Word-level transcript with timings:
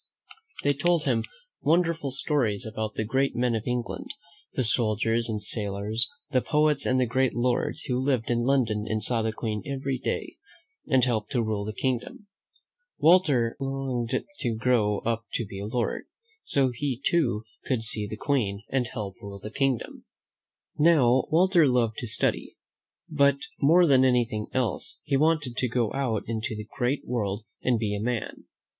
They 0.63 0.73
told 0.73 1.03
him 1.03 1.25
wonderful 1.61 2.09
stories 2.09 2.65
about 2.65 2.95
the 2.95 3.03
great 3.03 3.35
men 3.35 3.53
of 3.53 3.67
England, 3.67 4.09
the 4.53 4.63
soldiers 4.63 5.29
and 5.29 5.39
sailors, 5.43 6.09
the 6.31 6.41
poets 6.41 6.87
and 6.87 6.99
the 6.99 7.05
great 7.05 7.35
lords 7.35 7.83
who 7.83 7.99
lived 7.99 8.31
in 8.31 8.39
London 8.39 8.85
and 8.87 9.03
saw 9.03 9.21
the 9.21 9.31
Queen 9.31 9.61
every 9.63 9.99
day, 9.99 10.37
and 10.87 11.05
helped 11.05 11.31
to 11.33 11.43
rule 11.43 11.63
the 11.65 11.71
kingdom. 11.75 12.25
Walter 12.97 13.55
longed 13.59 14.23
to 14.39 14.55
grow 14.55 15.01
up 15.05 15.25
to 15.33 15.45
be 15.45 15.59
a 15.59 15.67
lord, 15.67 16.07
so 16.45 16.71
he, 16.73 16.99
too, 17.05 17.43
could 17.67 17.83
see 17.83 18.07
the 18.07 18.17
Queen 18.17 18.63
and 18.69 18.87
help 18.87 19.17
to 19.19 19.21
rule 19.21 19.39
the 19.39 19.51
kingdom. 19.51 20.05
Now, 20.79 21.25
Walter 21.29 21.67
loved 21.67 21.99
to 21.99 22.07
study; 22.07 22.57
but, 23.07 23.37
more 23.61 23.85
than 23.85 24.03
anything 24.03 24.47
else, 24.51 24.99
he 25.03 25.15
wanted 25.15 25.55
to 25.57 25.67
go 25.69 25.93
out 25.93 26.23
into 26.25 26.55
the 26.55 26.65
great 26.75 27.05
world 27.07 27.43
and 27.61 27.77
be 27.77 27.95
a 27.95 28.01
man. 28.01 28.45